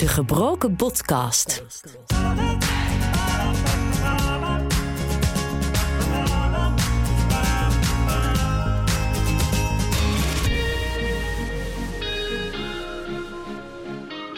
De 0.00 0.08
Gebroken 0.08 0.76
Podcast. 0.76 1.62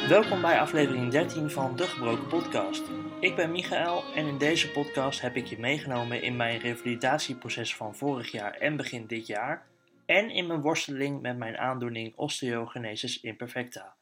Welkom 0.08 0.40
bij 0.40 0.60
aflevering 0.60 1.10
13 1.10 1.50
van 1.50 1.76
De 1.76 1.86
Gebroken 1.86 2.26
Podcast. 2.26 2.82
Ik 3.20 3.36
ben 3.36 3.50
Michael 3.50 4.04
en 4.14 4.26
in 4.26 4.38
deze 4.38 4.70
podcast 4.70 5.20
heb 5.20 5.36
ik 5.36 5.46
je 5.46 5.58
meegenomen 5.58 6.22
in 6.22 6.36
mijn 6.36 6.58
revalidatieproces 6.58 7.76
van 7.76 7.94
vorig 7.94 8.30
jaar 8.30 8.54
en 8.54 8.76
begin 8.76 9.06
dit 9.06 9.26
jaar 9.26 9.66
en 10.06 10.30
in 10.30 10.46
mijn 10.46 10.60
worsteling 10.60 11.20
met 11.20 11.36
mijn 11.36 11.58
aandoening 11.58 12.12
osteogenesis 12.16 13.20
imperfecta. 13.20 13.94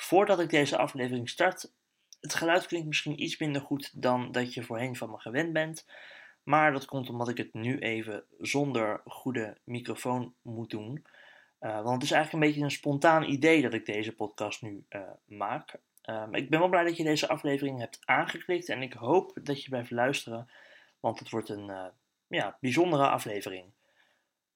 Voordat 0.00 0.40
ik 0.40 0.50
deze 0.50 0.76
aflevering 0.76 1.28
start, 1.28 1.72
het 2.20 2.34
geluid 2.34 2.66
klinkt 2.66 2.86
misschien 2.86 3.22
iets 3.22 3.38
minder 3.38 3.62
goed 3.62 4.02
dan 4.02 4.32
dat 4.32 4.54
je 4.54 4.62
voorheen 4.62 4.96
van 4.96 5.10
me 5.10 5.18
gewend 5.18 5.52
bent, 5.52 5.86
maar 6.42 6.72
dat 6.72 6.84
komt 6.84 7.08
omdat 7.08 7.28
ik 7.28 7.36
het 7.36 7.54
nu 7.54 7.78
even 7.78 8.24
zonder 8.38 9.00
goede 9.04 9.56
microfoon 9.64 10.34
moet 10.42 10.70
doen. 10.70 11.06
Uh, 11.60 11.74
want 11.74 11.94
het 11.94 12.02
is 12.02 12.10
eigenlijk 12.10 12.32
een 12.32 12.50
beetje 12.50 12.64
een 12.64 12.70
spontaan 12.70 13.22
idee 13.22 13.62
dat 13.62 13.74
ik 13.74 13.86
deze 13.86 14.14
podcast 14.14 14.62
nu 14.62 14.84
uh, 14.88 15.02
maak. 15.24 15.74
Um, 16.04 16.34
ik 16.34 16.50
ben 16.50 16.58
wel 16.58 16.68
blij 16.68 16.84
dat 16.84 16.96
je 16.96 17.04
deze 17.04 17.28
aflevering 17.28 17.78
hebt 17.78 17.98
aangeklikt 18.04 18.68
en 18.68 18.82
ik 18.82 18.92
hoop 18.92 19.38
dat 19.42 19.62
je 19.62 19.68
blijft 19.68 19.90
luisteren, 19.90 20.50
want 21.00 21.18
het 21.18 21.30
wordt 21.30 21.48
een 21.48 21.68
uh, 21.68 21.86
ja, 22.26 22.56
bijzondere 22.60 23.08
aflevering. 23.08 23.72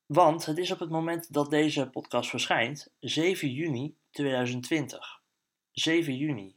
Want 0.06 0.47
het 0.47 0.59
is 0.59 0.70
op 0.70 0.79
het 0.79 0.91
moment 0.91 1.33
dat 1.33 1.51
deze 1.51 1.91
podcast 1.91 2.31
verschijnt 2.31 2.92
7 3.01 3.51
juni 3.51 3.97
2020. 4.11 5.23
7 5.75 6.17
juni. 6.17 6.56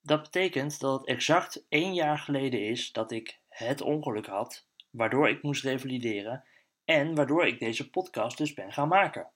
Dat 0.00 0.22
betekent 0.22 0.80
dat 0.80 0.98
het 1.00 1.08
exact 1.08 1.66
één 1.68 1.94
jaar 1.94 2.18
geleden 2.18 2.60
is 2.60 2.92
dat 2.92 3.10
ik 3.10 3.40
het 3.48 3.80
ongeluk 3.80 4.26
had, 4.26 4.66
waardoor 4.90 5.28
ik 5.28 5.42
moest 5.42 5.64
revalideren 5.64 6.44
en 6.84 7.14
waardoor 7.14 7.46
ik 7.46 7.58
deze 7.58 7.90
podcast 7.90 8.38
dus 8.38 8.54
ben 8.54 8.72
gaan 8.72 8.88
maken. 8.88 9.30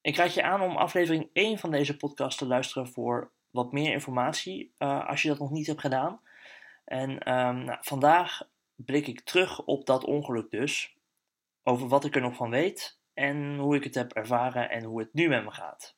Ik 0.00 0.16
raad 0.16 0.34
je 0.34 0.42
aan 0.42 0.60
om 0.60 0.76
aflevering 0.76 1.30
1 1.32 1.58
van 1.58 1.70
deze 1.70 1.96
podcast 1.96 2.38
te 2.38 2.46
luisteren 2.46 2.88
voor 2.88 3.32
wat 3.50 3.72
meer 3.72 3.92
informatie, 3.92 4.74
uh, 4.78 5.08
als 5.08 5.22
je 5.22 5.28
dat 5.28 5.38
nog 5.38 5.50
niet 5.50 5.66
hebt 5.66 5.80
gedaan. 5.80 6.20
En 6.84 7.10
um, 7.10 7.64
nou, 7.64 7.78
vandaag 7.80 8.48
blik 8.74 9.06
ik 9.06 9.20
terug 9.20 9.64
op 9.64 9.86
dat 9.86 10.04
ongeluk 10.04 10.50
dus, 10.50 10.96
over 11.62 11.88
wat 11.88 12.04
ik 12.04 12.14
er 12.14 12.20
nog 12.20 12.34
van 12.34 12.50
weet 12.50 12.98
en 13.14 13.56
hoe 13.56 13.76
ik 13.76 13.84
het 13.84 13.94
heb 13.94 14.12
ervaren 14.12 14.70
en 14.70 14.84
hoe 14.84 15.00
het 15.00 15.12
nu 15.12 15.28
met 15.28 15.44
me 15.44 15.50
gaat. 15.50 15.96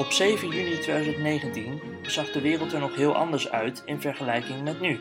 Op 0.00 0.10
7 0.10 0.48
juni 0.48 0.78
2019 0.78 1.80
zag 2.02 2.32
de 2.32 2.40
wereld 2.40 2.72
er 2.72 2.80
nog 2.80 2.94
heel 2.94 3.14
anders 3.14 3.48
uit 3.48 3.82
in 3.86 4.00
vergelijking 4.00 4.62
met 4.62 4.80
nu. 4.80 5.00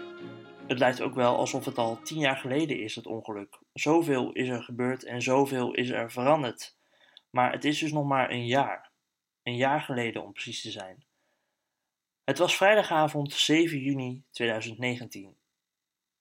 Het 0.67 0.79
lijkt 0.79 1.01
ook 1.01 1.15
wel 1.15 1.37
alsof 1.37 1.65
het 1.65 1.77
al 1.77 2.01
tien 2.01 2.19
jaar 2.19 2.37
geleden 2.37 2.79
is, 2.79 2.95
het 2.95 3.05
ongeluk. 3.05 3.59
Zoveel 3.73 4.31
is 4.31 4.47
er 4.47 4.63
gebeurd 4.63 5.03
en 5.03 5.21
zoveel 5.21 5.73
is 5.73 5.89
er 5.89 6.11
veranderd. 6.11 6.77
Maar 7.29 7.51
het 7.51 7.65
is 7.65 7.79
dus 7.79 7.91
nog 7.91 8.05
maar 8.05 8.31
een 8.31 8.45
jaar. 8.45 8.91
Een 9.43 9.55
jaar 9.55 9.81
geleden 9.81 10.23
om 10.23 10.31
precies 10.31 10.61
te 10.61 10.71
zijn. 10.71 11.03
Het 12.23 12.37
was 12.37 12.55
vrijdagavond 12.55 13.33
7 13.33 13.79
juni 13.79 14.23
2019. 14.31 15.35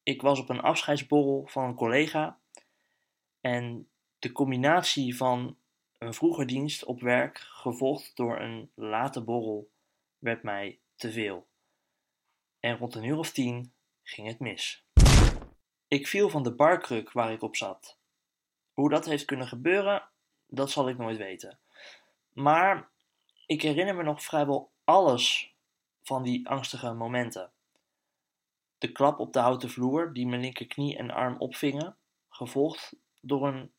Ik 0.03 0.23
was 0.23 0.41
op 0.41 0.49
een 0.49 0.61
afscheidsborrel 0.61 1.47
van 1.47 1.65
een 1.65 1.75
collega 1.75 2.39
en 3.41 3.89
de 4.19 4.33
combinatie 4.33 5.17
van 5.17 5.57
een 5.99 6.15
vroege 6.15 6.45
dienst 6.45 6.85
op 6.85 7.01
werk 7.01 7.39
gevolgd 7.39 8.17
door 8.17 8.41
een 8.41 8.71
late 8.75 9.21
borrel 9.21 9.71
werd 10.19 10.43
mij 10.43 10.79
te 10.97 11.13
veel. 11.13 11.47
En 12.61 12.77
rond 12.77 12.95
een 12.95 13.05
uur 13.05 13.19
of 13.19 13.33
tien 13.33 13.73
ging 14.03 14.29
het 14.29 14.39
mis. 14.39 14.85
Ik 15.89 16.07
viel 16.07 16.29
van 16.29 16.43
de 16.43 16.55
barkruk 16.55 17.13
waar 17.13 17.33
ik 17.33 17.43
op 17.43 17.57
zat. 17.57 17.99
Hoe 18.73 18.91
dat 18.91 19.05
heeft 19.05 19.25
kunnen 19.25 19.47
gebeuren, 19.47 20.09
dat 20.47 20.71
zal 20.71 20.89
ik 20.89 20.99
nooit 20.99 21.17
weten. 21.17 21.59
Maar 22.33 22.91
ik 23.47 23.63
herinner 23.63 23.95
me 23.97 24.03
nog 24.03 24.23
vrijwel 24.23 24.71
alles 24.85 25.55
van 26.03 26.23
die 26.23 26.49
angstige 26.49 26.93
momenten. 26.93 27.53
De 28.79 28.93
klap 28.93 29.19
op 29.19 29.33
de 29.33 29.39
houten 29.39 29.71
vloer 29.71 30.13
die 30.13 30.27
mijn 30.27 30.41
linkerknie 30.41 30.97
en 30.97 31.11
arm 31.11 31.37
opvingen, 31.39 31.97
gevolgd 32.29 32.97
door 33.21 33.49
een 33.49 33.73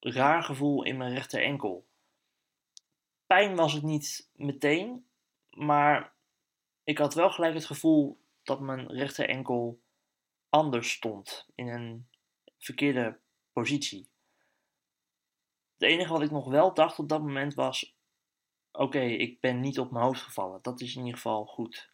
raar 0.00 0.42
gevoel 0.42 0.84
in 0.84 0.96
mijn 0.96 1.14
rechter 1.14 1.42
enkel. 1.42 1.86
Pijn 3.26 3.56
was 3.56 3.72
het 3.72 3.82
niet 3.82 4.30
meteen, 4.32 5.06
maar 5.50 6.14
ik 6.84 6.98
had 6.98 7.14
wel 7.14 7.30
gelijk 7.30 7.54
het 7.54 7.66
gevoel 7.66 8.20
dat 8.42 8.60
mijn 8.60 8.86
rechter 8.86 9.28
enkel 9.28 9.80
anders 10.48 10.90
stond, 10.90 11.48
in 11.54 11.68
een 11.68 12.08
verkeerde 12.58 13.18
positie. 13.52 14.08
Het 15.72 15.88
enige 15.88 16.12
wat 16.12 16.22
ik 16.22 16.30
nog 16.30 16.48
wel 16.48 16.74
dacht 16.74 16.98
op 16.98 17.08
dat 17.08 17.20
moment 17.20 17.54
was: 17.54 17.96
oké, 18.72 19.00
ik 19.00 19.40
ben 19.40 19.60
niet 19.60 19.78
op 19.78 19.90
mijn 19.90 20.04
hoofd 20.04 20.22
gevallen. 20.22 20.62
Dat 20.62 20.80
is 20.80 20.94
in 20.94 21.00
ieder 21.00 21.14
geval 21.14 21.46
goed. 21.46 21.90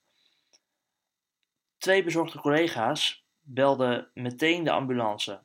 Twee 1.79 2.05
bezorgde 2.05 2.41
collega's 2.41 3.27
belden 3.41 4.11
meteen 4.15 4.65
de 4.65 4.71
ambulance. 4.71 5.43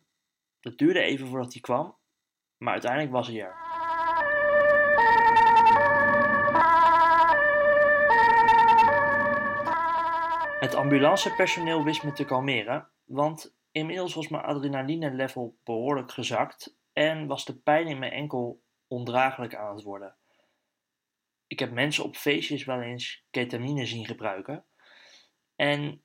Het 0.59 0.77
duurde 0.77 1.01
even 1.01 1.27
voordat 1.27 1.51
die 1.51 1.61
kwam, 1.61 1.98
maar 2.59 2.73
uiteindelijk 2.73 3.11
was 3.11 3.27
hij 3.27 3.41
er. 3.41 3.67
Het 10.59 10.75
ambulancepersoneel 10.75 11.83
wist 11.83 12.03
me 12.03 12.11
te 12.11 12.25
kalmeren, 12.25 12.89
want 13.05 13.55
inmiddels 13.71 14.13
was 14.13 14.27
mijn 14.27 14.43
adrenaline 14.43 15.11
level 15.11 15.57
behoorlijk 15.63 16.11
gezakt 16.11 16.77
en 16.93 17.27
was 17.27 17.45
de 17.45 17.55
pijn 17.55 17.87
in 17.87 17.99
mijn 17.99 18.11
enkel 18.11 18.61
ondraaglijk 18.87 19.55
aan 19.55 19.75
het 19.75 19.83
worden. 19.83 20.15
Ik 21.47 21.59
heb 21.59 21.71
mensen 21.71 22.03
op 22.03 22.15
feestjes 22.15 22.65
wel 22.65 22.81
eens 22.81 23.25
ketamine 23.29 23.85
zien 23.85 24.05
gebruiken. 24.05 24.65
En 25.55 26.03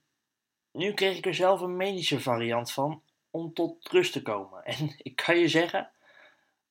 nu 0.73 0.93
kreeg 0.93 1.17
ik 1.17 1.27
er 1.27 1.35
zelf 1.35 1.61
een 1.61 1.77
medische 1.77 2.21
variant 2.21 2.73
van 2.73 3.03
om 3.31 3.53
tot 3.53 3.89
rust 3.89 4.13
te 4.13 4.23
komen. 4.23 4.65
En 4.75 4.95
ik 4.97 5.17
kan 5.17 5.39
je 5.39 5.49
zeggen, 5.49 5.94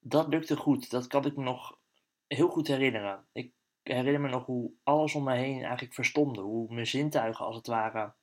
dat 0.03 0.28
lukte 0.28 0.56
goed. 0.56 0.90
Dat 0.90 1.08
kan 1.08 1.25
ik 1.25 1.36
me 1.36 1.44
nog 1.44 1.80
heel 2.28 2.50
goed 2.50 2.68
herinneren. 2.68 3.28
Ik 3.31 3.53
herinner 3.81 4.22
me 4.22 4.30
nog 4.30 4.46
hoe 4.46 4.72
alles 4.84 5.16
om 5.16 5.24
me 5.24 5.36
heen 5.36 5.62
eigenlijk 5.62 5.94
verstomde. 5.94 6.41
Hoe 6.41 6.74
mijn 6.74 6.88
zintuigen 6.88 7.46
als 7.46 7.56
het 7.56 7.68
ware 7.68 8.14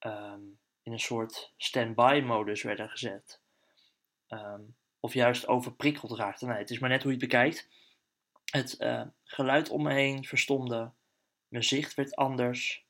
um, 0.00 0.60
in 0.82 0.92
een 0.92 1.00
soort 1.00 1.52
stand-by-modus 1.56 2.62
werden 2.62 2.88
gezet. 2.88 3.40
Um, 4.28 4.76
of 5.00 5.14
juist 5.14 5.46
overprikkeld 5.46 6.18
raakte. 6.18 6.46
Nee, 6.46 6.58
het 6.58 6.70
is 6.70 6.78
maar 6.78 6.90
net 6.90 7.02
hoe 7.02 7.12
je 7.12 7.18
het 7.18 7.28
bekijkt. 7.28 7.68
Het 8.50 8.80
uh, 8.80 9.06
geluid 9.24 9.70
om 9.70 9.82
me 9.82 9.92
heen 9.92 10.24
verstomde. 10.24 10.92
Mijn 11.48 11.64
zicht 11.64 11.94
werd 11.94 12.16
anders. 12.16 12.86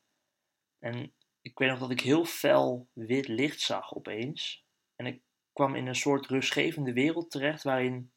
En 0.79 1.13
ik 1.41 1.59
weet 1.59 1.71
nog 1.71 1.79
dat 1.79 1.91
ik 1.91 2.01
heel 2.01 2.25
fel 2.25 2.89
wit 2.93 3.29
licht 3.29 3.61
zag 3.61 3.95
opeens. 3.95 4.65
En 4.97 5.07
ik 5.07 5.23
kwam 5.53 5.75
in 5.75 5.87
een 5.87 5.95
soort 5.95 6.27
rustgevende 6.27 6.93
wereld 6.93 7.31
terecht 7.31 7.63
waarin 7.63 8.13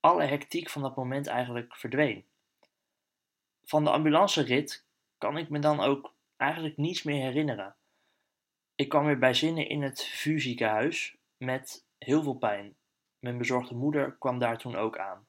alle 0.00 0.24
hectiek 0.24 0.70
van 0.70 0.82
dat 0.82 0.96
moment 0.96 1.26
eigenlijk 1.26 1.76
verdween 1.76 2.24
van 3.64 3.84
de 3.84 3.90
ambulancerit 3.90 4.86
kan 5.18 5.36
ik 5.36 5.48
me 5.48 5.58
dan 5.58 5.80
ook 5.80 6.14
eigenlijk 6.36 6.76
niets 6.76 7.02
meer 7.02 7.22
herinneren. 7.22 7.76
Ik 8.74 8.88
kwam 8.88 9.04
weer 9.04 9.18
bij 9.18 9.34
zinnen 9.34 9.68
in 9.68 9.82
het 9.82 10.04
VU-ziekenhuis 10.04 11.16
met 11.36 11.86
heel 11.98 12.22
veel 12.22 12.34
pijn. 12.34 12.76
Mijn 13.18 13.38
bezorgde 13.38 13.74
moeder 13.74 14.16
kwam 14.18 14.38
daar 14.38 14.58
toen 14.58 14.76
ook 14.76 14.98
aan. 14.98 15.26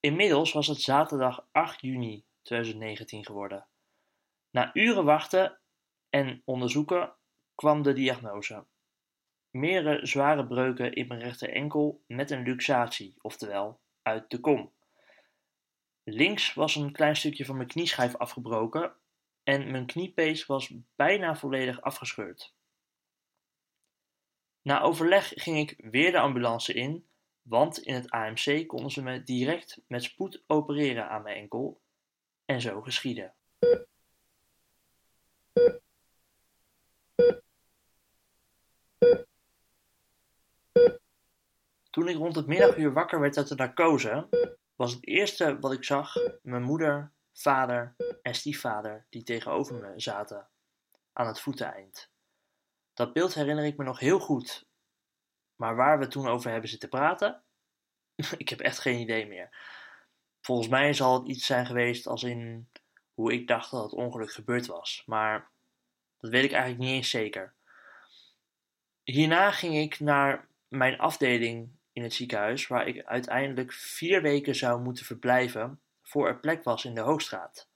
Inmiddels 0.00 0.52
was 0.52 0.66
het 0.66 0.80
zaterdag 0.80 1.46
8 1.52 1.80
juni 1.80 2.24
2019 2.42 3.24
geworden. 3.24 3.66
Na 4.50 4.70
uren 4.74 5.04
wachten 5.04 5.58
en 6.10 6.42
onderzoeken 6.44 7.14
kwam 7.54 7.82
de 7.82 7.92
diagnose. 7.92 8.64
Meerdere 9.50 10.06
zware 10.06 10.46
breuken 10.46 10.92
in 10.92 11.06
mijn 11.06 11.20
rechter 11.20 11.50
enkel 11.50 12.02
met 12.06 12.30
een 12.30 12.42
luxatie, 12.42 13.16
oftewel 13.20 13.80
uit 14.02 14.30
de 14.30 14.40
kom. 14.40 14.72
Links 16.04 16.54
was 16.54 16.74
een 16.74 16.92
klein 16.92 17.16
stukje 17.16 17.44
van 17.44 17.56
mijn 17.56 17.68
knieschijf 17.68 18.16
afgebroken 18.16 18.94
en 19.42 19.70
mijn 19.70 19.86
kniepees 19.86 20.46
was 20.46 20.72
bijna 20.96 21.36
volledig 21.36 21.80
afgescheurd. 21.80 22.54
Na 24.62 24.80
overleg 24.80 25.28
ging 25.34 25.58
ik 25.58 25.90
weer 25.90 26.12
de 26.12 26.18
ambulance 26.18 26.72
in, 26.72 27.08
want 27.42 27.78
in 27.78 27.94
het 27.94 28.10
AMC 28.10 28.66
konden 28.66 28.90
ze 28.90 29.02
me 29.02 29.22
direct 29.22 29.80
met 29.86 30.02
spoed 30.02 30.44
opereren 30.46 31.08
aan 31.08 31.22
mijn 31.22 31.36
enkel. 31.36 31.80
En 32.44 32.60
zo 32.60 32.80
geschiedde. 32.80 33.34
Ik 42.10 42.16
rond 42.16 42.36
het 42.36 42.46
middaguur 42.46 42.92
wakker 42.92 43.20
werd 43.20 43.36
uit 43.36 43.48
de 43.48 43.54
narcose, 43.54 44.28
was 44.76 44.92
het 44.92 45.06
eerste 45.06 45.58
wat 45.58 45.72
ik 45.72 45.84
zag 45.84 46.14
mijn 46.42 46.62
moeder, 46.62 47.12
vader 47.32 47.94
en 48.22 48.34
stiefvader 48.34 49.06
die 49.08 49.22
tegenover 49.22 49.74
me 49.74 49.92
zaten 49.96 50.48
aan 51.12 51.26
het 51.26 51.40
voeteneind. 51.40 52.10
Dat 52.94 53.12
beeld 53.12 53.34
herinner 53.34 53.64
ik 53.64 53.76
me 53.76 53.84
nog 53.84 53.98
heel 53.98 54.18
goed, 54.20 54.66
maar 55.56 55.76
waar 55.76 55.98
we 55.98 56.08
toen 56.08 56.28
over 56.28 56.50
hebben 56.50 56.70
zitten 56.70 56.88
praten, 56.88 57.42
ik 58.36 58.48
heb 58.48 58.60
echt 58.60 58.78
geen 58.78 59.00
idee 59.00 59.26
meer. 59.26 59.56
Volgens 60.40 60.68
mij 60.68 60.92
zal 60.92 61.18
het 61.18 61.28
iets 61.28 61.46
zijn 61.46 61.66
geweest 61.66 62.06
als 62.06 62.22
in 62.22 62.68
hoe 63.14 63.32
ik 63.32 63.46
dacht 63.46 63.70
dat 63.70 63.82
het 63.82 63.92
ongeluk 63.92 64.32
gebeurd 64.32 64.66
was, 64.66 65.02
maar 65.06 65.50
dat 66.18 66.30
weet 66.30 66.44
ik 66.44 66.52
eigenlijk 66.52 66.82
niet 66.82 66.94
eens 66.94 67.10
zeker. 67.10 67.54
Hierna 69.02 69.50
ging 69.50 69.76
ik 69.76 70.00
naar 70.00 70.48
mijn 70.68 70.98
afdeling 70.98 71.78
in 71.92 72.02
het 72.02 72.14
ziekenhuis, 72.14 72.66
waar 72.66 72.86
ik 72.86 73.04
uiteindelijk 73.04 73.72
vier 73.72 74.22
weken 74.22 74.54
zou 74.54 74.82
moeten 74.82 75.04
verblijven 75.04 75.80
voor 76.02 76.28
er 76.28 76.40
plek 76.40 76.64
was 76.64 76.84
in 76.84 76.94
de 76.94 77.00
Hoogstraat, 77.00 77.68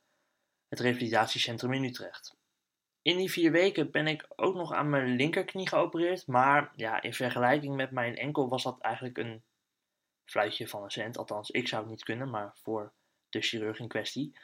het 0.69 0.81
revalidatiecentrum 0.81 1.73
in 1.73 1.85
Utrecht. 1.85 2.37
In 3.03 3.17
die 3.17 3.31
vier 3.31 3.53
weken 3.53 3.91
ben 3.91 4.07
ik 4.07 4.27
ook 4.37 4.55
nog 4.55 4.73
aan 4.73 4.91
mijn 4.91 5.17
linkerknie 5.17 5.69
geopereerd, 5.69 6.27
maar 6.27 6.73
ja, 6.77 7.03
in 7.03 7.15
vergelijking 7.15 7.77
met 7.77 7.91
mijn 7.91 8.17
enkel 8.17 8.49
was 8.49 8.63
dat 8.63 8.81
eigenlijk 8.81 9.19
een 9.19 9.43
fluitje 10.25 10.69
van 10.69 10.83
een 10.83 10.91
cent. 10.91 11.19
Althans, 11.19 11.51
ik 11.51 11.69
zou 11.69 11.83
het 11.83 11.91
niet 11.91 12.05
kunnen, 12.05 12.31
maar 12.31 12.57
voor 12.63 12.93
de 13.29 13.41
chirurg 13.41 13.79
in 13.79 13.89
kwestie. 13.89 14.39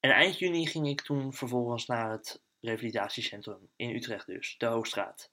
En 0.00 0.10
eind 0.10 0.38
juni 0.38 0.66
ging 0.66 0.88
ik 0.88 1.00
toen 1.00 1.32
vervolgens 1.32 1.86
naar 1.86 2.10
het 2.10 2.42
revalidatiecentrum 2.60 3.70
in 3.76 3.94
Utrecht 3.94 4.26
dus, 4.26 4.54
de 4.58 4.66
Hoogstraat. 4.66 5.30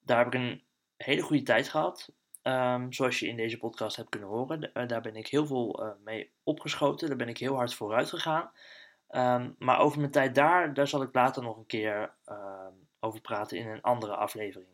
Daar 0.00 0.18
heb 0.18 0.26
ik 0.26 0.34
een 0.34 0.64
hele 0.96 1.22
goede 1.22 1.42
tijd 1.42 1.68
gehad. 1.68 2.12
Ehm, 2.42 2.92
zoals 2.92 3.18
je 3.18 3.26
in 3.26 3.36
deze 3.36 3.58
podcast 3.58 3.96
hebt 3.96 4.08
kunnen 4.08 4.28
horen. 4.28 4.72
Eh, 4.72 4.86
daar 4.86 5.00
ben 5.00 5.16
ik 5.16 5.26
heel 5.26 5.46
veel 5.46 5.82
uh, 5.82 5.90
mee 6.04 6.32
opgeschoten. 6.42 7.08
Daar 7.08 7.16
ben 7.16 7.28
ik 7.28 7.38
heel 7.38 7.54
hard 7.54 7.74
vooruit 7.74 8.08
gegaan. 8.08 8.50
Um, 9.10 9.54
maar 9.58 9.78
over 9.78 9.98
mijn 9.98 10.10
tijd 10.10 10.34
daar, 10.34 10.74
daar 10.74 10.88
zal 10.88 11.02
ik 11.02 11.14
later 11.14 11.42
nog 11.42 11.56
een 11.56 11.66
keer 11.66 12.14
uh, 12.26 12.66
over 13.00 13.20
praten 13.20 13.58
in 13.58 13.66
een 13.66 13.82
andere 13.82 14.16
aflevering. 14.16 14.68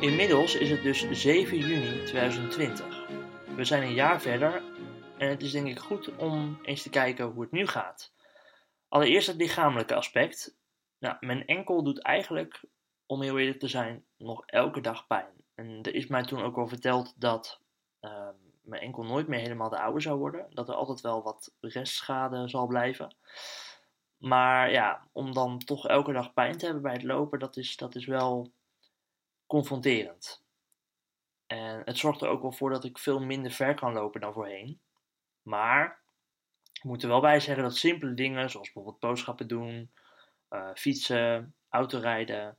Inmiddels 0.00 0.54
is 0.54 0.70
het 0.70 0.82
dus 0.82 1.10
7 1.10 1.58
juni 1.58 2.04
2020. 2.04 3.06
We 3.56 3.64
zijn 3.64 3.82
een 3.82 3.94
jaar 3.94 4.20
verder 4.20 4.62
en 5.18 5.28
het 5.28 5.42
is 5.42 5.52
denk 5.52 5.66
ik 5.66 5.78
goed 5.78 6.16
om 6.16 6.58
eens 6.62 6.82
te 6.82 6.90
kijken 6.90 7.24
hoe 7.24 7.42
het 7.42 7.52
nu 7.52 7.66
gaat. 7.66 8.13
Allereerst 8.94 9.26
het 9.26 9.36
lichamelijke 9.36 9.94
aspect. 9.94 10.56
Nou, 10.98 11.16
mijn 11.20 11.46
enkel 11.46 11.82
doet 11.82 12.02
eigenlijk, 12.02 12.64
om 13.06 13.22
heel 13.22 13.38
eerlijk 13.38 13.58
te 13.58 13.68
zijn, 13.68 14.04
nog 14.16 14.46
elke 14.46 14.80
dag 14.80 15.06
pijn. 15.06 15.32
En 15.54 15.82
er 15.82 15.94
is 15.94 16.06
mij 16.06 16.22
toen 16.22 16.42
ook 16.42 16.56
al 16.56 16.68
verteld 16.68 17.20
dat 17.20 17.60
uh, 18.00 18.28
mijn 18.62 18.82
enkel 18.82 19.02
nooit 19.02 19.28
meer 19.28 19.40
helemaal 19.40 19.68
de 19.68 19.80
oude 19.80 20.00
zou 20.00 20.18
worden. 20.18 20.46
Dat 20.50 20.68
er 20.68 20.74
altijd 20.74 21.00
wel 21.00 21.22
wat 21.22 21.54
restschade 21.60 22.48
zal 22.48 22.66
blijven. 22.66 23.16
Maar 24.16 24.70
ja, 24.70 25.08
om 25.12 25.32
dan 25.32 25.58
toch 25.58 25.88
elke 25.88 26.12
dag 26.12 26.32
pijn 26.32 26.58
te 26.58 26.64
hebben 26.64 26.82
bij 26.82 26.92
het 26.92 27.02
lopen, 27.02 27.38
dat 27.38 27.56
is, 27.56 27.76
dat 27.76 27.94
is 27.94 28.06
wel 28.06 28.52
confronterend. 29.46 30.44
En 31.46 31.82
het 31.84 31.98
zorgt 31.98 32.20
er 32.20 32.28
ook 32.28 32.42
wel 32.42 32.52
voor 32.52 32.70
dat 32.70 32.84
ik 32.84 32.98
veel 32.98 33.20
minder 33.20 33.50
ver 33.50 33.74
kan 33.74 33.92
lopen 33.92 34.20
dan 34.20 34.32
voorheen. 34.32 34.80
Maar 35.42 36.03
ik 36.84 36.90
moet 36.90 37.02
er 37.02 37.08
wel 37.08 37.20
bij 37.20 37.40
zeggen 37.40 37.62
dat 37.62 37.76
simpele 37.76 38.14
dingen, 38.14 38.50
zoals 38.50 38.72
bijvoorbeeld 38.72 39.00
boodschappen 39.00 39.48
doen, 39.48 39.90
uh, 40.50 40.70
fietsen, 40.74 41.54
autorijden 41.68 42.58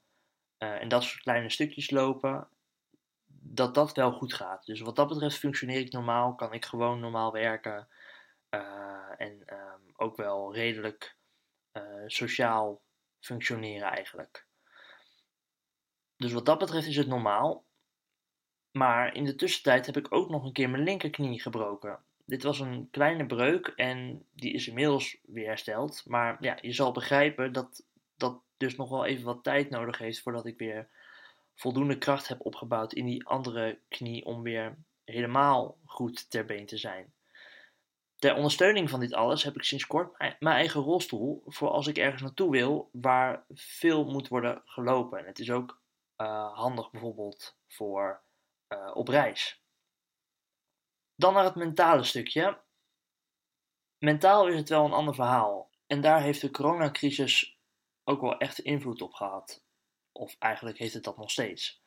uh, 0.59 0.81
en 0.81 0.87
dat 0.87 1.03
soort 1.03 1.23
kleine 1.23 1.49
stukjes 1.49 1.89
lopen, 1.89 2.47
dat 3.27 3.73
dat 3.73 3.95
wel 3.95 4.11
goed 4.11 4.33
gaat. 4.33 4.65
Dus 4.65 4.79
wat 4.79 4.95
dat 4.95 5.07
betreft 5.07 5.37
functioneer 5.37 5.79
ik 5.79 5.91
normaal, 5.91 6.35
kan 6.35 6.53
ik 6.53 6.65
gewoon 6.65 6.99
normaal 6.99 7.31
werken 7.31 7.87
uh, 8.49 9.11
en 9.17 9.43
um, 9.53 9.93
ook 9.95 10.15
wel 10.15 10.53
redelijk 10.53 11.17
sociaal 12.07 12.81
functioneren 13.19 13.91
eigenlijk. 13.91 14.45
Dus 16.17 16.31
wat 16.31 16.45
dat 16.45 16.57
betreft 16.57 16.87
is 16.87 16.97
het 16.97 17.07
normaal. 17.07 17.65
Maar 18.71 19.15
in 19.15 19.23
de 19.23 19.35
tussentijd 19.35 19.85
heb 19.85 19.97
ik 19.97 20.13
ook 20.13 20.29
nog 20.29 20.43
een 20.43 20.53
keer 20.53 20.69
mijn 20.69 20.83
linkerknie 20.83 21.41
gebroken. 21.41 21.99
Dit 22.25 22.43
was 22.43 22.59
een 22.59 22.87
kleine 22.91 23.25
breuk 23.25 23.67
en 23.67 24.25
die 24.33 24.53
is 24.53 24.67
inmiddels 24.67 25.17
weer 25.25 25.47
hersteld. 25.47 26.03
Maar 26.05 26.37
ja, 26.39 26.57
je 26.61 26.73
zal 26.73 26.91
begrijpen 26.91 27.53
dat 27.53 27.83
dat 28.17 28.41
dus 28.57 28.75
nog 28.75 28.89
wel 28.89 29.05
even 29.05 29.25
wat 29.25 29.43
tijd 29.43 29.69
nodig 29.69 29.97
heeft 29.97 30.21
voordat 30.21 30.45
ik 30.45 30.57
weer 30.57 30.87
voldoende 31.55 31.97
kracht 31.97 32.27
heb 32.27 32.45
opgebouwd 32.45 32.93
in 32.93 33.05
die 33.05 33.25
andere 33.25 33.79
knie 33.87 34.25
om 34.25 34.41
weer 34.41 34.77
helemaal 35.03 35.77
goed 35.85 36.29
ter 36.29 36.45
been 36.45 36.65
te 36.65 36.77
zijn. 36.77 37.13
Ter 38.15 38.35
ondersteuning 38.35 38.89
van 38.89 38.99
dit 38.99 39.13
alles 39.13 39.43
heb 39.43 39.55
ik 39.55 39.63
sinds 39.63 39.87
kort 39.87 40.17
mijn 40.17 40.55
eigen 40.55 40.81
rolstoel 40.81 41.43
voor 41.45 41.69
als 41.69 41.87
ik 41.87 41.97
ergens 41.97 42.21
naartoe 42.21 42.51
wil 42.51 42.89
waar 42.91 43.45
veel 43.53 44.05
moet 44.05 44.27
worden 44.27 44.61
gelopen. 44.65 45.19
En 45.19 45.25
het 45.25 45.39
is 45.39 45.51
ook 45.51 45.81
uh, 46.17 46.53
handig 46.53 46.91
bijvoorbeeld 46.91 47.55
voor 47.67 48.21
uh, 48.69 48.91
op 48.93 49.07
reis. 49.07 49.63
Dan 51.15 51.33
naar 51.33 51.43
het 51.43 51.55
mentale 51.55 52.03
stukje. 52.03 52.61
Mentaal 53.97 54.47
is 54.47 54.55
het 54.55 54.69
wel 54.69 54.85
een 54.85 54.91
ander 54.91 55.15
verhaal. 55.15 55.69
En 55.87 56.01
daar 56.01 56.21
heeft 56.21 56.41
de 56.41 56.51
coronacrisis 56.51 57.57
ook 58.03 58.21
wel 58.21 58.37
echt 58.37 58.59
invloed 58.59 59.01
op 59.01 59.13
gehad. 59.13 59.63
Of 60.11 60.35
eigenlijk 60.39 60.77
heeft 60.77 60.93
het 60.93 61.03
dat 61.03 61.17
nog 61.17 61.31
steeds. 61.31 61.83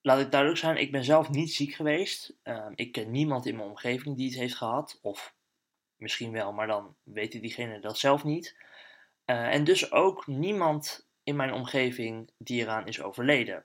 Laat 0.00 0.20
ik 0.20 0.30
duidelijk 0.30 0.60
zijn, 0.60 0.76
ik 0.76 0.92
ben 0.92 1.04
zelf 1.04 1.30
niet 1.30 1.52
ziek 1.52 1.74
geweest. 1.74 2.36
Uh, 2.42 2.66
ik 2.74 2.92
ken 2.92 3.10
niemand 3.10 3.46
in 3.46 3.56
mijn 3.56 3.68
omgeving 3.68 4.16
die 4.16 4.26
het 4.26 4.38
heeft 4.38 4.56
gehad. 4.56 4.98
Of 5.02 5.34
misschien 5.96 6.32
wel, 6.32 6.52
maar 6.52 6.66
dan 6.66 6.96
weten 7.02 7.40
diegene 7.40 7.80
dat 7.80 7.98
zelf 7.98 8.24
niet. 8.24 8.56
Uh, 9.26 9.54
en 9.54 9.64
dus 9.64 9.92
ook 9.92 10.26
niemand 10.26 11.08
in 11.22 11.36
mijn 11.36 11.52
omgeving 11.52 12.30
die 12.38 12.62
eraan 12.62 12.86
is 12.86 13.02
overleden. 13.02 13.64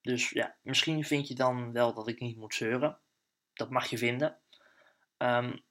Dus 0.00 0.30
ja, 0.30 0.56
misschien 0.62 1.04
vind 1.04 1.28
je 1.28 1.34
dan 1.34 1.72
wel 1.72 1.94
dat 1.94 2.08
ik 2.08 2.20
niet 2.20 2.36
moet 2.36 2.54
zeuren. 2.54 2.98
Dat 3.58 3.70
mag 3.70 3.86
je 3.86 3.98
vinden. 3.98 4.38
Um, 5.18 5.66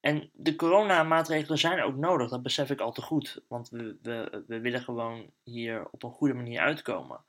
en 0.00 0.30
de 0.32 0.56
coronamaatregelen 0.56 1.58
zijn 1.58 1.82
ook 1.82 1.96
nodig, 1.96 2.30
dat 2.30 2.42
besef 2.42 2.70
ik 2.70 2.80
al 2.80 2.92
te 2.92 3.02
goed. 3.02 3.42
Want 3.48 3.68
we, 3.68 3.98
we, 4.02 4.44
we 4.46 4.60
willen 4.60 4.82
gewoon 4.82 5.32
hier 5.42 5.88
op 5.90 6.02
een 6.02 6.12
goede 6.12 6.34
manier 6.34 6.60
uitkomen. 6.60 7.24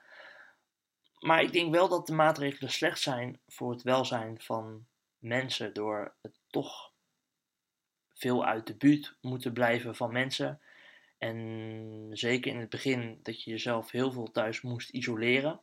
Maar 1.20 1.42
ik 1.42 1.52
denk 1.52 1.74
wel 1.74 1.90
dat 1.90 2.08
de 2.08 2.14
maatregelen 2.14 2.72
slecht 2.72 3.02
zijn 3.02 3.40
voor 3.48 3.72
het 3.72 3.82
welzijn 3.82 4.42
van 4.42 4.86
mensen. 5.18 5.74
Door 5.74 6.16
het 6.22 6.40
toch 6.48 6.92
veel 8.14 8.46
uit 8.46 8.68
de 8.68 8.76
buurt 8.76 9.18
moeten 9.22 9.54
blijven 9.54 9.96
van 9.96 10.12
mensen. 10.12 10.62
En 11.18 12.08
zeker 12.12 12.52
in 12.52 12.60
het 12.60 12.70
begin 12.70 13.20
dat 13.24 13.44
je 13.44 13.52
jezelf 13.52 13.92
heel 13.92 14.12
veel 14.12 14.32
thuis 14.32 14.62
moest 14.62 14.90
isoleren. 14.90 15.62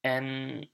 En 0.00 0.70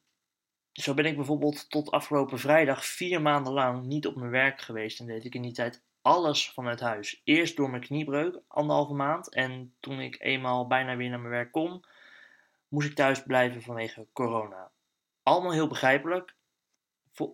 zo 0.83 0.95
ben 0.95 1.04
ik 1.04 1.16
bijvoorbeeld 1.16 1.71
tot 1.71 1.90
afgelopen 1.90 2.38
vrijdag 2.38 2.87
vier 2.87 3.23
maanden 3.23 3.52
lang 3.52 3.87
niet 3.87 4.06
op 4.06 4.16
mijn 4.16 4.30
werk 4.30 4.61
geweest. 4.61 5.00
En 5.00 5.06
deed 5.06 5.25
ik 5.25 5.35
in 5.35 5.42
die 5.42 5.52
tijd 5.52 5.83
alles 6.02 6.50
vanuit 6.50 6.80
huis. 6.80 7.21
Eerst 7.25 7.56
door 7.56 7.71
mijn 7.71 7.83
kniebreuk, 7.83 8.40
anderhalve 8.49 8.95
maand. 8.95 9.35
En 9.35 9.75
toen 9.80 10.00
ik 10.00 10.21
eenmaal 10.21 10.66
bijna 10.66 10.97
weer 10.97 11.09
naar 11.09 11.21
mijn 11.21 11.33
werk 11.33 11.52
kon, 11.52 11.85
moest 12.68 12.88
ik 12.88 12.95
thuis 12.95 13.23
blijven 13.23 13.62
vanwege 13.62 14.06
corona. 14.12 14.71
Allemaal 15.23 15.52
heel 15.52 15.68
begrijpelijk. 15.68 16.35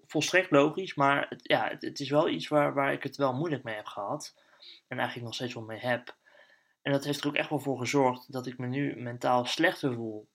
volstrekt 0.07 0.51
logisch, 0.51 0.95
maar 0.95 1.27
het, 1.29 1.41
ja, 1.43 1.69
het, 1.69 1.83
het, 1.83 2.01
is 2.01 2.11
wel 2.11 2.29
iets 2.29 2.49
waar, 2.49 2.75
waar 2.75 2.93
ik 2.93 3.03
het 3.03 3.17
wel 3.17 3.35
moeilijk 3.35 3.63
mee 3.63 3.75
heb 3.75 3.87
gehad. 3.87 4.35
En 4.89 4.97
eigenlijk 4.97 5.27
nog 5.27 5.35
steeds 5.35 5.55
wel 5.55 5.65
mee 5.65 5.81
heb. 5.81 6.17
En 6.83 6.93
dat 6.93 7.05
heeft 7.05 7.21
er 7.21 7.27
ook 7.27 7.37
echt 7.37 7.51
wel 7.51 7.61
voor 7.61 7.79
gezorgd 7.79 8.33
dat 8.33 8.47
ik 8.47 8.59
me 8.59 8.67
nu 8.67 8.97
mentaal 8.97 9.45
slechter 9.45 9.95
voel 9.95 10.29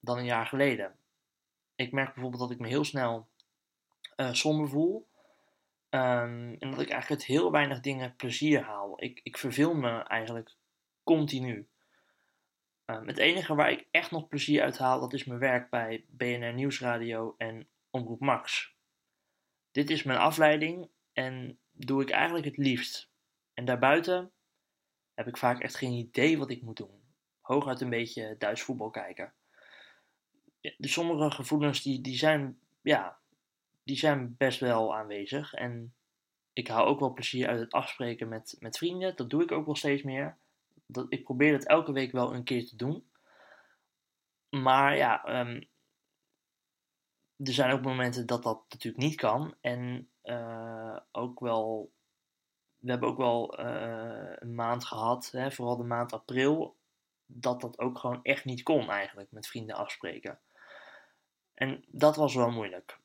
dan 0.00 0.18
een 0.18 0.24
jaar 0.24 0.46
geleden. 0.46 0.98
Ik 1.76 1.92
merk 1.92 2.12
bijvoorbeeld 2.14 2.42
dat 2.42 2.50
ik 2.50 2.58
me 2.58 2.68
heel 2.68 2.84
snel 2.84 3.28
uh, 4.16 4.32
somber 4.32 4.68
voel. 4.68 5.08
Um, 5.90 6.56
en 6.58 6.70
dat 6.70 6.80
ik 6.80 6.90
eigenlijk 6.90 7.08
uit 7.08 7.24
heel 7.24 7.50
weinig 7.50 7.80
dingen 7.80 8.16
plezier 8.16 8.62
haal. 8.62 9.02
Ik, 9.02 9.20
ik 9.22 9.38
verveel 9.38 9.74
me 9.74 10.02
eigenlijk 10.02 10.56
continu. 11.02 11.68
Um, 12.86 13.06
het 13.06 13.18
enige 13.18 13.54
waar 13.54 13.70
ik 13.70 13.86
echt 13.90 14.10
nog 14.10 14.28
plezier 14.28 14.62
uit 14.62 14.78
haal, 14.78 15.00
dat 15.00 15.12
is 15.12 15.24
mijn 15.24 15.40
werk 15.40 15.70
bij 15.70 16.04
BNR 16.08 16.52
Nieuwsradio 16.52 17.34
en 17.38 17.68
Omroep 17.90 18.20
Max. 18.20 18.74
Dit 19.70 19.90
is 19.90 20.02
mijn 20.02 20.18
afleiding 20.18 20.90
en 21.12 21.58
doe 21.72 22.02
ik 22.02 22.10
eigenlijk 22.10 22.44
het 22.44 22.56
liefst. 22.56 23.10
En 23.54 23.64
daarbuiten 23.64 24.32
heb 25.14 25.26
ik 25.26 25.36
vaak 25.36 25.60
echt 25.60 25.76
geen 25.76 25.92
idee 25.92 26.38
wat 26.38 26.50
ik 26.50 26.62
moet 26.62 26.76
doen. 26.76 27.04
Hooguit 27.40 27.80
een 27.80 27.90
beetje 27.90 28.34
Duits 28.38 28.62
voetbal 28.62 28.90
kijken. 28.90 29.34
Sommige 30.78 31.30
gevoelens 31.30 31.82
die, 31.82 32.00
die, 32.00 32.16
zijn, 32.16 32.58
ja, 32.80 33.18
die 33.82 33.96
zijn 33.96 34.34
best 34.36 34.60
wel 34.60 34.96
aanwezig. 34.96 35.54
En 35.54 35.94
ik 36.52 36.68
haal 36.68 36.86
ook 36.86 37.00
wel 37.00 37.12
plezier 37.12 37.48
uit 37.48 37.60
het 37.60 37.72
afspreken 37.72 38.28
met, 38.28 38.56
met 38.58 38.78
vrienden. 38.78 39.16
Dat 39.16 39.30
doe 39.30 39.42
ik 39.42 39.52
ook 39.52 39.66
wel 39.66 39.76
steeds 39.76 40.02
meer. 40.02 40.36
Dat, 40.86 41.06
ik 41.08 41.24
probeer 41.24 41.52
het 41.52 41.66
elke 41.66 41.92
week 41.92 42.12
wel 42.12 42.34
een 42.34 42.44
keer 42.44 42.66
te 42.66 42.76
doen. 42.76 43.10
Maar 44.48 44.96
ja, 44.96 45.24
ehm, 45.24 45.62
er 47.36 47.52
zijn 47.52 47.72
ook 47.72 47.82
momenten 47.82 48.26
dat 48.26 48.42
dat 48.42 48.64
natuurlijk 48.68 49.02
niet 49.02 49.14
kan. 49.14 49.54
En 49.60 50.10
uh, 50.24 50.98
ook 51.12 51.40
wel, 51.40 51.92
we 52.76 52.90
hebben 52.90 53.08
ook 53.08 53.16
wel 53.16 53.60
uh, 53.60 54.32
een 54.34 54.54
maand 54.54 54.84
gehad, 54.84 55.30
hè, 55.30 55.50
vooral 55.50 55.76
de 55.76 55.84
maand 55.84 56.12
april, 56.12 56.76
dat 57.26 57.60
dat 57.60 57.78
ook 57.78 57.98
gewoon 57.98 58.22
echt 58.22 58.44
niet 58.44 58.62
kon 58.62 58.90
eigenlijk 58.90 59.30
met 59.32 59.46
vrienden 59.46 59.76
afspreken. 59.76 60.38
En 61.56 61.84
dat 61.88 62.16
was 62.16 62.34
wel 62.34 62.50
moeilijk. 62.50 62.98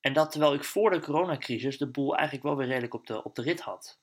En 0.00 0.12
dat 0.12 0.30
terwijl 0.30 0.54
ik 0.54 0.64
voor 0.64 0.90
de 0.90 1.00
coronacrisis 1.00 1.78
de 1.78 1.90
boel 1.90 2.14
eigenlijk 2.16 2.46
wel 2.46 2.56
weer 2.56 2.66
redelijk 2.66 2.94
op 2.94 3.06
de, 3.06 3.24
op 3.24 3.34
de 3.34 3.42
rit 3.42 3.60
had. 3.60 4.00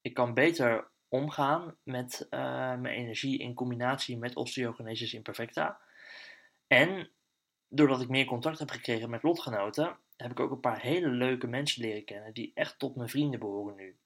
Ik 0.00 0.14
kan 0.14 0.34
beter 0.34 0.90
omgaan 1.08 1.76
met 1.82 2.26
uh, 2.30 2.40
mijn 2.74 2.94
energie 2.94 3.38
in 3.38 3.54
combinatie 3.54 4.18
met 4.18 4.36
osteogenesis 4.36 5.14
imperfecta. 5.14 5.80
En 6.66 7.10
doordat 7.68 8.00
ik 8.00 8.08
meer 8.08 8.24
contact 8.24 8.58
heb 8.58 8.70
gekregen 8.70 9.10
met 9.10 9.22
lotgenoten, 9.22 9.98
heb 10.16 10.30
ik 10.30 10.40
ook 10.40 10.50
een 10.50 10.60
paar 10.60 10.80
hele 10.80 11.08
leuke 11.08 11.46
mensen 11.46 11.82
leren 11.82 12.04
kennen 12.04 12.34
die 12.34 12.50
echt 12.54 12.78
tot 12.78 12.96
mijn 12.96 13.08
vrienden 13.08 13.40
behoren 13.40 13.76
nu. 13.76 13.98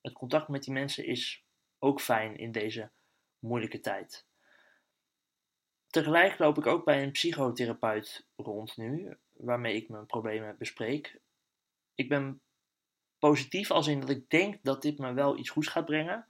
Het 0.00 0.12
contact 0.12 0.48
met 0.48 0.62
die 0.62 0.72
mensen 0.72 1.06
is 1.06 1.44
ook 1.78 2.00
fijn 2.00 2.36
in 2.36 2.52
deze 2.52 2.90
moeilijke 3.38 3.80
tijd. 3.80 4.28
Tegelijk 5.90 6.38
loop 6.38 6.58
ik 6.58 6.66
ook 6.66 6.84
bij 6.84 7.02
een 7.02 7.10
psychotherapeut 7.10 8.26
rond 8.36 8.76
nu, 8.76 9.16
waarmee 9.32 9.74
ik 9.74 9.88
mijn 9.88 10.06
problemen 10.06 10.56
bespreek. 10.58 11.20
Ik 11.94 12.08
ben 12.08 12.40
positief 13.18 13.70
als 13.70 13.86
in 13.86 14.00
dat 14.00 14.10
ik 14.10 14.30
denk 14.30 14.58
dat 14.62 14.82
dit 14.82 14.98
me 14.98 15.12
wel 15.12 15.36
iets 15.36 15.50
goeds 15.50 15.68
gaat 15.68 15.84
brengen. 15.84 16.26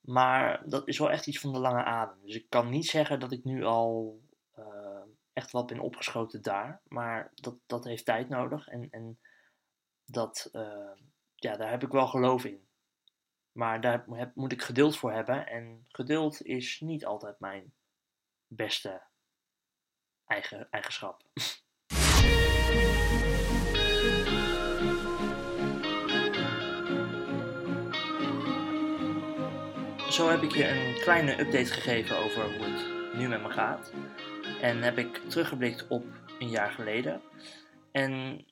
Maar 0.00 0.68
dat 0.68 0.88
is 0.88 0.98
wel 0.98 1.10
echt 1.10 1.26
iets 1.26 1.40
van 1.40 1.52
de 1.52 1.58
lange 1.58 1.84
adem. 1.84 2.16
Dus 2.22 2.34
ik 2.34 2.46
kan 2.48 2.70
niet 2.70 2.86
zeggen 2.86 3.20
dat 3.20 3.32
ik 3.32 3.44
nu 3.44 3.64
al 3.64 4.20
uh, 4.58 5.02
echt 5.32 5.50
wat 5.50 5.66
ben 5.66 5.80
opgeschoten 5.80 6.42
daar. 6.42 6.80
Maar 6.88 7.32
dat, 7.34 7.54
dat 7.66 7.84
heeft 7.84 8.04
tijd 8.04 8.28
nodig. 8.28 8.68
En, 8.68 8.88
en 8.90 9.18
dat, 10.04 10.48
uh, 10.52 10.90
ja, 11.34 11.56
daar 11.56 11.70
heb 11.70 11.82
ik 11.82 11.90
wel 11.90 12.06
geloof 12.06 12.44
in. 12.44 12.66
Maar 13.52 13.80
daar 13.80 14.04
heb, 14.10 14.34
moet 14.34 14.52
ik 14.52 14.62
geduld 14.62 14.96
voor 14.96 15.12
hebben. 15.12 15.46
En 15.46 15.84
geduld 15.88 16.42
is 16.42 16.80
niet 16.80 17.04
altijd 17.04 17.40
mijn 17.40 17.72
beste 18.54 19.02
eigen, 20.26 20.68
eigenschap. 20.70 21.22
Zo 30.10 30.28
heb 30.28 30.42
ik 30.42 30.52
je 30.52 30.68
een 30.68 30.94
kleine 30.94 31.40
update 31.40 31.72
gegeven 31.72 32.18
over 32.18 32.56
hoe 32.56 32.66
het 32.66 33.14
nu 33.14 33.28
met 33.28 33.42
me 33.42 33.50
gaat. 33.50 33.92
En 34.60 34.82
heb 34.82 34.98
ik 34.98 35.16
teruggeblikt 35.16 35.88
op 35.88 36.04
een 36.38 36.48
jaar 36.48 36.70
geleden. 36.70 37.22
En 37.92 38.44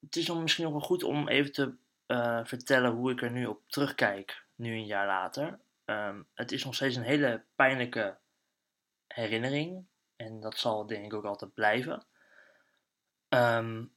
het 0.00 0.16
is 0.16 0.26
dan 0.26 0.42
misschien 0.42 0.66
ook 0.66 0.72
wel 0.72 0.80
goed 0.80 1.02
om 1.02 1.28
even 1.28 1.52
te 1.52 1.74
uh, 2.06 2.40
vertellen 2.44 2.90
hoe 2.90 3.10
ik 3.10 3.22
er 3.22 3.30
nu 3.30 3.46
op 3.46 3.60
terugkijk, 3.66 4.46
nu 4.54 4.72
een 4.72 4.86
jaar 4.86 5.06
later. 5.06 5.60
Um, 5.84 6.26
het 6.34 6.52
is 6.52 6.64
nog 6.64 6.74
steeds 6.74 6.96
een 6.96 7.02
hele 7.02 7.44
pijnlijke 7.54 8.18
herinnering. 9.14 9.86
En 10.16 10.40
dat 10.40 10.58
zal 10.58 10.86
denk 10.86 11.04
ik 11.04 11.14
ook 11.14 11.24
altijd 11.24 11.54
blijven. 11.54 12.06
Um, 13.28 13.94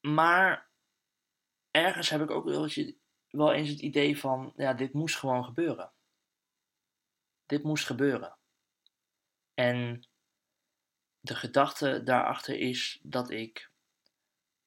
maar 0.00 0.70
ergens 1.70 2.08
heb 2.10 2.20
ik 2.20 2.30
ook 2.30 2.44
wel 2.44 2.62
eens, 2.62 2.92
wel 3.28 3.52
eens 3.52 3.68
het 3.68 3.80
idee 3.80 4.18
van, 4.18 4.52
ja, 4.56 4.74
dit 4.74 4.92
moest 4.92 5.16
gewoon 5.16 5.44
gebeuren. 5.44 5.92
Dit 7.46 7.62
moest 7.62 7.86
gebeuren. 7.86 8.38
En 9.54 10.08
de 11.20 11.34
gedachte 11.34 12.02
daarachter 12.02 12.58
is 12.58 13.00
dat 13.02 13.30
ik 13.30 13.70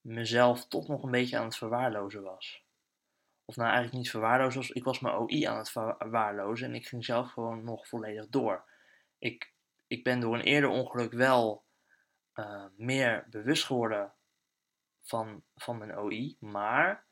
mezelf 0.01 0.67
toch 0.67 0.88
nog 0.88 1.03
een 1.03 1.12
beetje 1.12 1.38
aan 1.38 1.46
het 1.46 1.58
verwaarlozen 1.58 2.24
was. 2.24 2.63
Of 3.46 3.55
nou 3.55 3.70
eigenlijk 3.70 3.98
niet 3.98 4.10
verwaarlozen, 4.10 4.75
ik 4.75 4.84
was 4.84 5.00
mijn 5.00 5.15
OI 5.15 5.43
aan 5.43 5.58
het 5.58 5.72
verwaarlozen 5.72 6.67
en 6.67 6.75
ik 6.75 6.88
ging 6.88 7.05
zelf 7.05 7.31
gewoon 7.31 7.63
nog 7.63 7.88
volledig 7.88 8.27
door. 8.27 8.70
Ik, 9.17 9.53
ik 9.91 10.03
ben 10.03 10.19
door 10.19 10.33
een 10.33 10.41
eerder 10.41 10.69
ongeluk 10.69 11.12
wel 11.12 11.65
uh, 12.36 12.65
meer 12.75 13.27
bewust 13.29 13.65
geworden 13.65 14.13
van, 15.01 15.43
van 15.55 15.77
mijn 15.77 15.98
OI, 15.98 16.38
maar 16.39 17.05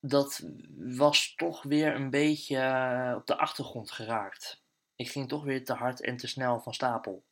dat 0.00 0.50
was 0.76 1.34
toch 1.34 1.62
weer 1.62 1.94
een 1.94 2.10
beetje 2.10 2.56
uh, 2.56 3.14
op 3.16 3.26
de 3.26 3.36
achtergrond 3.36 3.90
geraakt. 3.90 4.62
Ik 4.96 5.10
ging 5.10 5.28
toch 5.28 5.44
weer 5.44 5.64
te 5.64 5.72
hard 5.72 6.00
en 6.00 6.16
te 6.16 6.26
snel 6.26 6.60
van 6.60 6.74
stapel. 6.74 7.24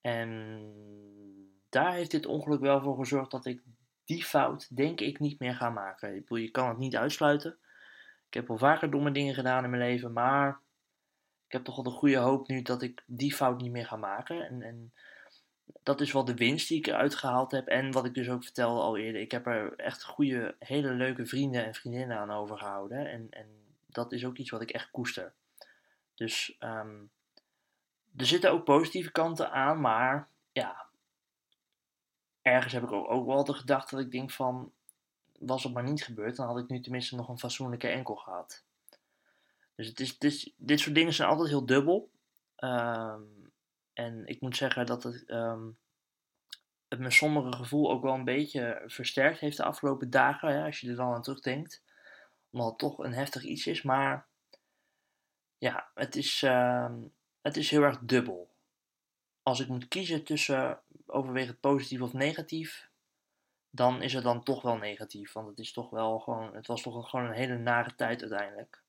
En 0.00 0.72
daar 1.68 1.92
heeft 1.92 2.10
dit 2.10 2.26
ongeluk 2.26 2.60
wel 2.60 2.80
voor 2.80 2.96
gezorgd 2.96 3.30
dat 3.30 3.46
ik 3.46 3.62
die 4.04 4.24
fout, 4.24 4.76
denk 4.76 5.00
ik, 5.00 5.18
niet 5.18 5.38
meer 5.38 5.54
ga 5.54 5.70
maken. 5.70 6.14
Ik 6.14 6.20
bedoel, 6.20 6.38
je 6.38 6.50
kan 6.50 6.68
het 6.68 6.78
niet 6.78 6.96
uitsluiten. 6.96 7.58
Ik 8.26 8.34
heb 8.34 8.50
al 8.50 8.58
vaker 8.58 8.90
domme 8.90 9.10
dingen 9.10 9.34
gedaan 9.34 9.64
in 9.64 9.70
mijn 9.70 9.82
leven, 9.82 10.12
maar 10.12 10.66
ik 11.48 11.54
heb 11.54 11.64
toch 11.64 11.74
wel 11.74 11.84
de 11.84 11.98
goede 11.98 12.16
hoop 12.16 12.48
nu 12.48 12.62
dat 12.62 12.82
ik 12.82 13.02
die 13.06 13.34
fout 13.34 13.60
niet 13.60 13.70
meer 13.70 13.86
ga 13.86 13.96
maken. 13.96 14.46
En, 14.48 14.62
en 14.62 14.92
dat 15.82 16.00
is 16.00 16.12
wel 16.12 16.24
de 16.24 16.34
winst 16.34 16.68
die 16.68 16.78
ik 16.78 16.86
eruit 16.86 17.14
gehaald 17.14 17.50
heb. 17.50 17.66
En 17.66 17.92
wat 17.92 18.04
ik 18.04 18.14
dus 18.14 18.28
ook 18.28 18.44
vertelde 18.44 18.80
al 18.80 18.96
eerder, 18.96 19.20
ik 19.20 19.30
heb 19.30 19.46
er 19.46 19.76
echt 19.76 20.04
goede, 20.04 20.54
hele 20.58 20.90
leuke 20.90 21.26
vrienden 21.26 21.64
en 21.64 21.74
vriendinnen 21.74 22.18
aan 22.18 22.30
overgehouden. 22.30 23.10
En, 23.10 23.26
en 23.30 23.46
dat 23.86 24.12
is 24.12 24.24
ook 24.24 24.36
iets 24.36 24.50
wat 24.50 24.60
ik 24.60 24.70
echt 24.70 24.90
koester. 24.90 25.32
Dus 26.14 26.56
um, 26.60 27.10
er 28.16 28.26
zitten 28.26 28.50
ook 28.50 28.64
positieve 28.64 29.12
kanten 29.12 29.50
aan, 29.50 29.80
maar 29.80 30.28
ja, 30.52 30.86
ergens 32.42 32.72
heb 32.72 32.82
ik 32.82 32.92
ook, 32.92 33.10
ook 33.10 33.26
wel 33.26 33.44
de 33.44 33.54
gedachte 33.54 33.94
dat 33.94 34.04
ik 34.04 34.10
denk 34.10 34.30
van, 34.30 34.72
was 35.38 35.62
het 35.62 35.72
maar 35.72 35.82
niet 35.82 36.04
gebeurd, 36.04 36.36
dan 36.36 36.46
had 36.46 36.58
ik 36.58 36.68
nu 36.68 36.80
tenminste 36.80 37.16
nog 37.16 37.28
een 37.28 37.38
fatsoenlijke 37.38 37.88
enkel 37.88 38.16
gehad. 38.16 38.64
Dus 39.78 39.88
het 39.88 40.24
is, 40.24 40.52
dit 40.56 40.80
soort 40.80 40.94
dingen 40.94 41.12
zijn 41.12 41.28
altijd 41.28 41.48
heel 41.48 41.66
dubbel. 41.66 42.10
Um, 42.56 43.52
en 43.92 44.26
ik 44.26 44.40
moet 44.40 44.56
zeggen 44.56 44.86
dat 44.86 45.02
het, 45.02 45.24
um, 45.26 45.78
het 46.88 46.98
mijn 46.98 47.12
sombere 47.12 47.52
gevoel 47.52 47.90
ook 47.90 48.02
wel 48.02 48.14
een 48.14 48.24
beetje 48.24 48.82
versterkt 48.86 49.38
heeft 49.38 49.56
de 49.56 49.64
afgelopen 49.64 50.10
dagen, 50.10 50.48
hè, 50.48 50.64
als 50.64 50.80
je 50.80 50.88
er 50.90 50.96
dan 50.96 51.14
aan 51.14 51.22
terugdenkt. 51.22 51.82
Omdat 52.50 52.68
het 52.68 52.78
toch 52.78 52.98
een 52.98 53.12
heftig 53.12 53.42
iets 53.42 53.66
is, 53.66 53.82
maar 53.82 54.26
ja, 55.58 55.90
het 55.94 56.16
is, 56.16 56.42
um, 56.42 57.12
het 57.40 57.56
is 57.56 57.70
heel 57.70 57.82
erg 57.82 57.98
dubbel. 57.98 58.50
Als 59.42 59.60
ik 59.60 59.68
moet 59.68 59.88
kiezen 59.88 60.24
tussen 60.24 60.80
overwegend 61.06 61.60
positief 61.60 62.00
of 62.00 62.12
negatief, 62.12 62.88
dan 63.70 64.02
is 64.02 64.12
het 64.12 64.24
dan 64.24 64.42
toch 64.42 64.62
wel 64.62 64.76
negatief. 64.76 65.32
Want 65.32 65.48
het 65.48 65.58
is 65.58 65.72
toch 65.72 65.90
wel 65.90 66.18
gewoon, 66.18 66.54
het 66.54 66.66
was 66.66 66.82
toch 66.82 67.10
gewoon 67.10 67.26
een 67.26 67.32
hele 67.32 67.58
nare 67.58 67.94
tijd 67.94 68.20
uiteindelijk. 68.20 68.86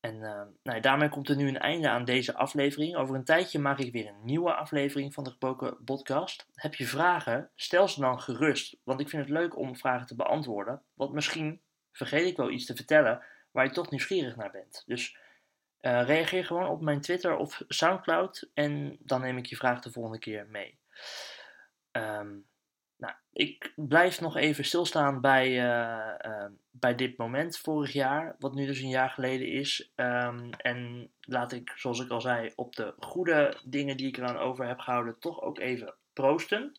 En 0.00 0.14
uh, 0.14 0.42
nou, 0.62 0.80
daarmee 0.80 1.08
komt 1.08 1.28
er 1.28 1.36
nu 1.36 1.48
een 1.48 1.58
einde 1.58 1.88
aan 1.88 2.04
deze 2.04 2.34
aflevering. 2.34 2.96
Over 2.96 3.14
een 3.14 3.24
tijdje 3.24 3.58
maak 3.58 3.78
ik 3.78 3.92
weer 3.92 4.06
een 4.06 4.24
nieuwe 4.24 4.54
aflevering 4.54 5.14
van 5.14 5.24
de 5.24 5.30
Gebroken 5.30 5.84
Podcast. 5.84 6.46
Heb 6.54 6.74
je 6.74 6.86
vragen? 6.86 7.50
Stel 7.54 7.88
ze 7.88 8.00
dan 8.00 8.20
gerust, 8.20 8.76
want 8.84 9.00
ik 9.00 9.08
vind 9.08 9.22
het 9.22 9.30
leuk 9.30 9.56
om 9.56 9.76
vragen 9.76 10.06
te 10.06 10.16
beantwoorden. 10.16 10.82
Want 10.94 11.12
misschien 11.12 11.60
vergeet 11.92 12.26
ik 12.26 12.36
wel 12.36 12.50
iets 12.50 12.66
te 12.66 12.76
vertellen 12.76 13.22
waar 13.50 13.64
je 13.64 13.70
toch 13.70 13.90
nieuwsgierig 13.90 14.36
naar 14.36 14.50
bent. 14.50 14.82
Dus 14.86 15.16
uh, 15.80 16.02
reageer 16.06 16.44
gewoon 16.44 16.68
op 16.68 16.80
mijn 16.80 17.00
Twitter 17.00 17.36
of 17.36 17.62
Soundcloud 17.68 18.48
en 18.54 18.96
dan 19.00 19.20
neem 19.20 19.36
ik 19.36 19.46
je 19.46 19.56
vraag 19.56 19.80
de 19.80 19.92
volgende 19.92 20.18
keer 20.18 20.46
mee. 20.46 20.78
Um, 21.92 22.46
nou, 23.00 23.14
ik 23.32 23.72
blijf 23.76 24.20
nog 24.20 24.36
even 24.36 24.64
stilstaan 24.64 25.20
bij, 25.20 25.48
uh, 25.48 26.30
uh, 26.30 26.44
bij 26.70 26.94
dit 26.94 27.16
moment 27.16 27.58
vorig 27.58 27.92
jaar, 27.92 28.36
wat 28.38 28.54
nu 28.54 28.66
dus 28.66 28.80
een 28.80 28.88
jaar 28.88 29.10
geleden 29.10 29.48
is. 29.48 29.92
Um, 29.96 30.50
en 30.50 31.10
laat 31.20 31.52
ik, 31.52 31.72
zoals 31.76 32.00
ik 32.00 32.10
al 32.10 32.20
zei, 32.20 32.52
op 32.56 32.76
de 32.76 32.94
goede 32.98 33.56
dingen 33.64 33.96
die 33.96 34.06
ik 34.06 34.16
eraan 34.16 34.36
over 34.36 34.66
heb 34.66 34.78
gehouden, 34.78 35.18
toch 35.18 35.42
ook 35.42 35.58
even 35.58 35.94
proosten. 36.12 36.76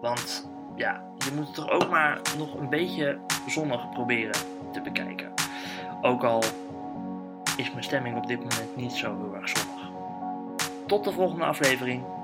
Want 0.00 0.50
ja, 0.76 1.14
je 1.18 1.30
moet 1.34 1.46
het 1.46 1.54
toch 1.54 1.70
ook 1.70 1.90
maar 1.90 2.20
nog 2.38 2.54
een 2.54 2.68
beetje 2.68 3.20
zonnig 3.48 3.90
proberen 3.90 4.70
te 4.72 4.80
bekijken. 4.80 5.32
Ook 6.02 6.24
al 6.24 6.42
is 7.56 7.70
mijn 7.70 7.84
stemming 7.84 8.16
op 8.16 8.26
dit 8.26 8.38
moment 8.38 8.76
niet 8.76 8.92
zo 8.92 9.16
heel 9.16 9.34
erg 9.34 9.48
zonnig. 9.48 9.90
Tot 10.86 11.04
de 11.04 11.12
volgende 11.12 11.44
aflevering. 11.44 12.20